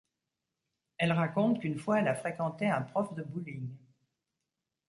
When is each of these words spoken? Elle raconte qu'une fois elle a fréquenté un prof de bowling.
Elle 0.97 1.11
raconte 1.11 1.59
qu'une 1.61 1.77
fois 1.77 1.99
elle 1.99 2.07
a 2.07 2.15
fréquenté 2.15 2.67
un 2.67 2.81
prof 2.81 3.13
de 3.13 3.21
bowling. 3.21 3.69